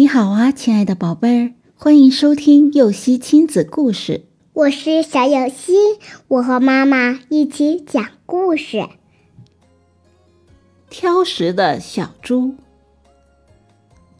[0.00, 4.24] 你好啊，亲爱的宝贝儿，欢迎收听幼熙亲子故事。
[4.54, 5.74] 我是小幼熙，
[6.26, 8.88] 我和妈妈一起讲故事。
[10.88, 12.54] 挑食的小猪，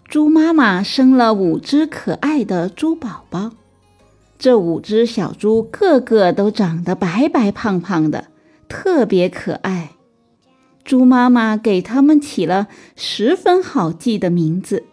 [0.05, 3.53] 猪妈妈生了五只可爱的猪宝宝。
[4.39, 8.27] 这五只小猪个个都长得白白胖胖的，
[8.69, 9.93] 特别可爱。
[10.85, 14.85] 猪妈妈给它们起了十分好记的名字：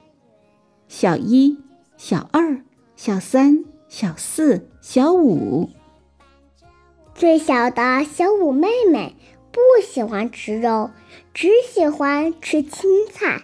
[1.00, 1.60] 小一、
[1.96, 2.60] 小二、
[2.96, 5.70] 小三、小四、小五。
[7.14, 9.16] 最小的小五妹妹
[9.52, 10.90] 不喜欢吃肉，
[11.36, 13.44] 只喜欢吃青菜。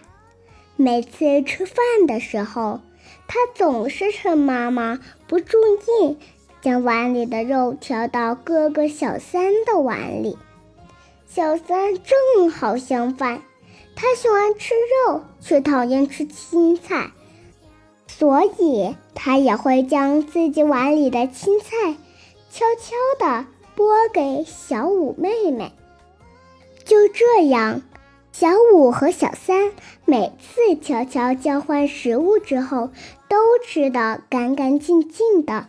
[0.74, 1.76] 每次吃饭
[2.08, 2.80] 的时候，
[3.28, 4.98] 她总是趁妈妈
[5.28, 5.56] 不注
[6.02, 6.18] 意，
[6.60, 10.36] 将碗里的肉挑到哥哥小三的碗里。
[11.28, 13.42] 小三正好相反，
[13.94, 14.74] 他喜欢吃
[15.06, 17.12] 肉，却讨厌吃青菜，
[18.16, 21.96] 所以他也会将自己碗里的青菜
[22.48, 25.72] 悄悄地拨给小五妹妹。
[26.84, 27.82] 就这样，
[28.30, 29.72] 小五和小三
[30.04, 32.90] 每次悄悄交换食物之后，
[33.28, 35.66] 都吃得干干净净的，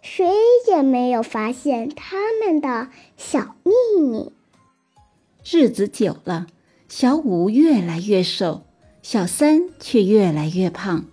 [0.00, 0.30] 谁
[0.68, 4.32] 也没有发现他们的小秘密。
[5.44, 6.46] 日子久了，
[6.88, 8.62] 小五越来越瘦，
[9.02, 11.06] 小三却越来越胖。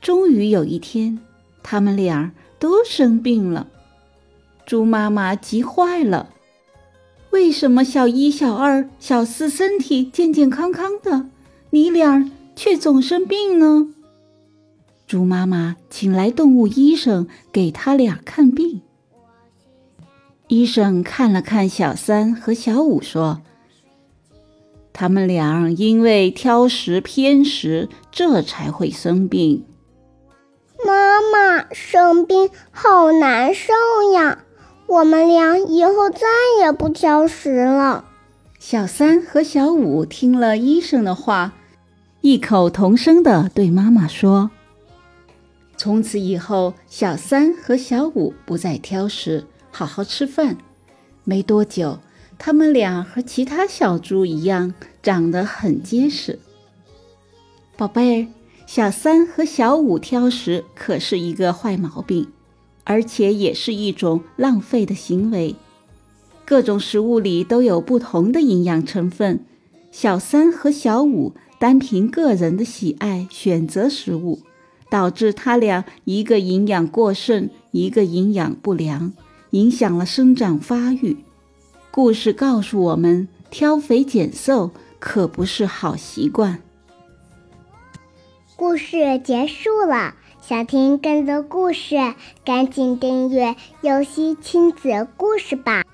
[0.00, 1.18] 终于有一天，
[1.62, 3.66] 他们俩都生病了。
[4.64, 6.30] 猪妈妈急坏了
[7.30, 11.26] ：“为什么小一、小二、小四身体健健康康的，
[11.70, 13.92] 你俩却总生病呢？”
[15.06, 18.80] 猪妈妈请来动物医生给他俩看病。
[20.48, 23.42] 医生看了看小三和小五，说
[24.92, 29.64] ：“他们俩因为挑食偏食，这才会生病。”
[31.72, 33.72] 生病好难受
[34.14, 34.44] 呀！
[34.86, 36.26] 我们俩以后再
[36.60, 38.04] 也不挑食了。
[38.58, 41.52] 小三和小五听了医生的话，
[42.20, 44.50] 异口同声地对妈妈说
[45.76, 50.56] ：“从此以后，小三和小五不再挑食。”好好吃饭。
[51.24, 51.98] 没多久，
[52.38, 54.72] 他们俩和其他小猪一样，
[55.02, 56.38] 长得很结实。
[57.76, 58.26] 宝贝儿，
[58.66, 62.26] 小三和小五挑食可是一个坏毛病，
[62.82, 65.54] 而且也是一种浪费的行为。
[66.44, 69.44] 各种食物里都有不同的营养成分，
[69.92, 74.40] 小三和小五单凭个人的喜爱选择食物，
[74.90, 79.12] 导致他俩一个营养过剩，一个营养不良。
[79.50, 81.16] 影响了生长发育。
[81.92, 86.60] 故事告诉我们，挑肥拣瘦可不是好习惯。
[88.58, 91.96] 故事结束了，想听更多故事，
[92.42, 95.84] 赶紧订阅“游戏亲子故事”吧。